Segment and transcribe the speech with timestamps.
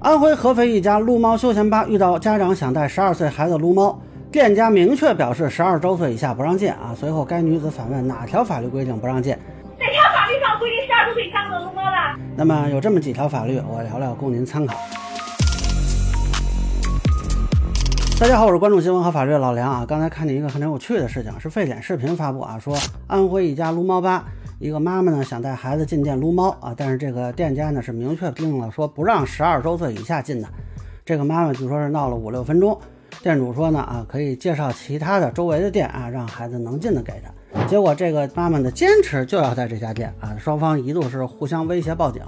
[0.00, 4.00] 安徽合肥一家撸猫休闲吧遇到家长想带十二岁孩子撸猫，
[4.32, 6.94] 店家明确表示十二周岁以下不让进啊。
[6.98, 9.36] 随后该女子反问哪条法律规定不让进？
[9.78, 11.96] 哪条法律上规定十二周岁以下不能撸猫的？
[12.34, 14.74] 那么有这么几条法律，我聊聊供您参考。
[18.18, 19.84] 大家好，我是关注新闻和法律的老梁啊。
[19.86, 22.74] 刚才看见一个很有趣的事情，是沸点视频发布啊，说
[23.06, 24.24] 安徽一家撸猫吧，
[24.60, 30.46] 一个妈妈呢想带孩子进店撸猫啊，但是这个店家呢是明确定了说不让十二周岁以下进的。
[31.02, 32.78] 这个妈妈据说是闹了五六分钟，
[33.22, 37.66] 店主说呢啊可以介绍其他的周围的店啊，让孩子能进的给他。
[37.68, 42.22] 结果这个妈妈呢坚持就要在这家店啊，双方一度是互相威胁报警。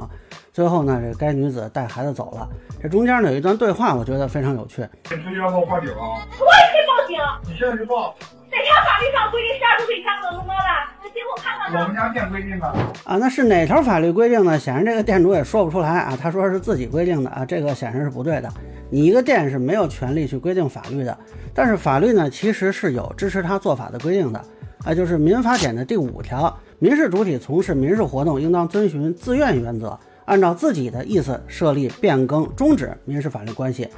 [0.55, 2.49] 最后呢，这该女子带孩子走了。
[2.83, 4.81] 这中间呢有一段对话，我觉得非常有趣。
[5.11, 6.17] 你直接让我报警啊！
[6.41, 7.19] 我也可以报警。
[7.53, 8.15] 你现在就报。
[8.51, 10.92] 哪条法律上规定十二周岁以下不能撸猫的？
[11.13, 11.83] 你给我看看。
[11.83, 12.67] 我们家店规定的。
[13.05, 14.59] 啊，那是哪条法律规定呢？
[14.59, 16.17] 显然这个店主也说不出来啊。
[16.19, 18.49] 他说是自己规定的啊，这个显然是不对的。
[18.89, 21.17] 你一个店是没有权利去规定法律的，
[21.55, 24.43] 但是法律呢其实是有支持他做法的规定的
[24.85, 29.99] 啊，就是《民法典》的第五条，民事主体从事民事活动应当遵循自愿原则。
[30.25, 33.89] 按照自己的意思设立、变更、终止民事法律关系。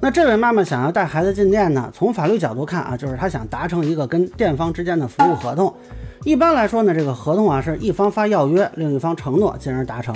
[0.00, 1.90] 那这位妈妈想要带孩子进店呢？
[1.92, 5.72] 从法律角度看啊，就是她想达成一个跟店方之间的服务合同。
[6.24, 10.14] 一般来说呢，这个合同啊是一方发要约，另一方承诺，进而达成。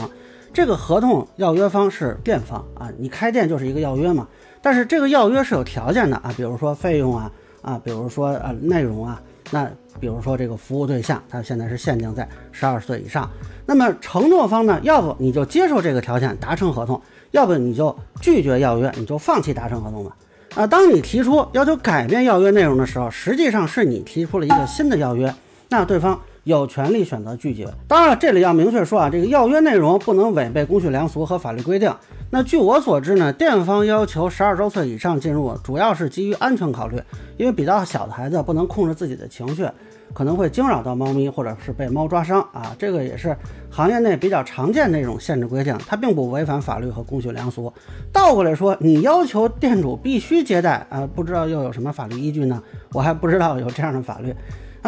[0.54, 4.26] 这个合同要约方是店方啊，你开店就是一个要约嘛。
[4.62, 9.20] 但是这个要约是有条件的啊，比如说费用啊啊，比如说呃内容啊。
[9.50, 9.66] 那
[9.98, 13.28] 比如说这个服务对象，他现在是限定在十二岁以上。
[13.66, 20.12] 那么承诺方呢，要不你就接受这个条件达成合同，要不你就拒绝要约，你就放弃达成合同嘛。
[20.54, 25.32] 啊，当你提出要求改变要约内容的时候，实际上是你提出了一个新的要约，
[25.70, 27.68] 那对方有权利选择拒绝。
[27.86, 31.94] 当然，这里要明确说啊，这个要约内容不能违背公序良俗和法律规定。
[32.30, 37.00] 那据我所知呢，店方要求十二周岁以上进入，主要是基于安全考虑，
[37.36, 39.66] 因为比较小的孩子不能控制自己的情绪，
[40.12, 42.74] 可能会惊扰到猫咪，或者是被猫抓伤啊。
[42.78, 43.34] 这个也是
[43.70, 47.72] 行业内比较常见的一种限制规定，它并不违反法律和公序良俗。
[48.12, 52.62] 倒过来说，你要求店主必须接待啊，不知道又有什么法律依据呢？
[52.92, 54.34] 我还不知道有这样的法律。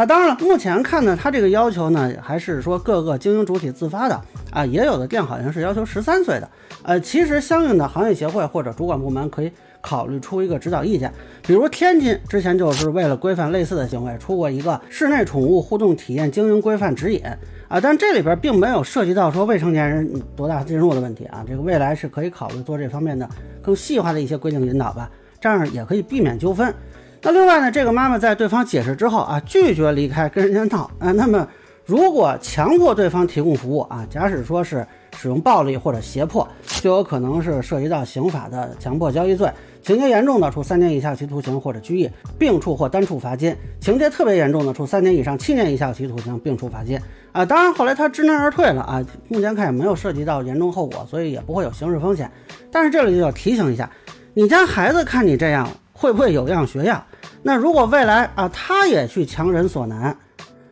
[0.01, 4.19] 啊，当然了，目前看呢，它这个要求呢，还是说各个经营主体自发的
[4.51, 6.49] 啊，也有的店好像是要求十三岁的。
[6.83, 9.53] 呃，其实相应的行业协会或者主管部门可以
[9.83, 11.13] 考虑出一个指导意见，
[11.47, 17.23] 比如天津之前就是为了规范类似的行为，出过一个室内宠物互动体验经营规范指引
[17.69, 23.29] 啊，但这里边并没有涉及到说未成年人多大进入的问题啊，这个未来是可以考虑做这方面的
[23.61, 26.75] 更细化的一些规定引导吧，这样也可以避免纠纷。
[27.23, 31.13] 那另外呢，这个妈妈在对方解释之后啊，拒绝离开，跟人家闹啊。
[31.13, 31.47] 那么，
[31.85, 34.87] 如果强迫对方提供服务啊，假使说是
[35.19, 36.49] 使用暴力或者胁迫，
[36.81, 46.99] 就有可能是涉及到刑法的强迫交易罪，情节严重的处三年以下有期徒刑或者拘役，并处或单处罚金；情节特别严重的处三年以上七年以下有期徒刑，并处罚金。
[47.33, 52.31] 啊，当然后来他知难而退了啊，目前看也没有涉及到严重后果，所以也不会有刑事风险。
[52.73, 53.91] 但是这里就要提醒一下，
[54.33, 55.69] 你家孩子看你这样。
[55.93, 57.05] 会不会有样学样？
[57.43, 60.15] 那如果未来啊，他也去强人所难，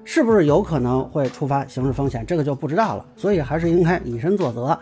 [0.05, 2.25] 是不是有可能会触发刑事风险？
[2.27, 3.05] 这个就不知道了。
[3.17, 4.79] 所以还是应该以身作则。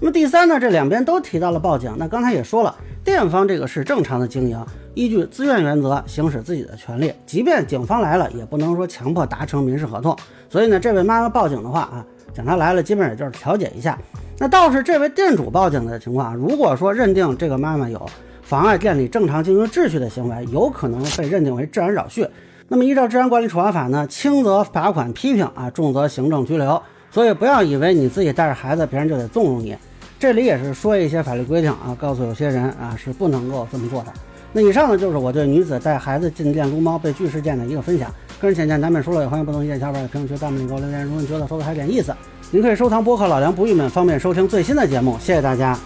[0.00, 1.94] 那么第三呢，这两边都提到了报警。
[1.98, 4.62] 那刚才也说了，店方这个是正常的经营，
[4.94, 10.14] 依据自愿原则行使自己的权利，即便警方来了，也不能说强迫达成民事合同。
[10.50, 13.98] 所以呢，这位妈妈报警的话啊，警察来了，基本也就是调解一下。
[14.38, 18.06] 那倒是这位店主报警的情况，如果说认定这个妈妈有。
[18.50, 22.26] 妨碍店里正常经营秩序的行为，有可能被认定为治安扰序。
[22.66, 26.82] 那么，依照治安管理处罚法呢，轻则罚款批评啊，重则行政拘留。
[27.12, 29.76] 所以，不要以为你自己带着孩子，别人就得纵容你。
[30.18, 34.12] 这里也是说一些法律规定啊，告诉有些人啊是不能够这么做的。
[34.52, 38.12] 那以上呢，就是我对女子带孩子进店撸猫被拒事件的一个分享。
[38.40, 41.04] 个人浅见难免说了，也欢迎不同意见小伙伴在评论区、弹幕里给我留言。
[41.04, 42.12] 如果你觉得说的还有点意思，
[42.50, 45.16] 您可以收藏播客老梁不郁闷，方便收听最新的节目。
[45.20, 45.78] 谢谢大家。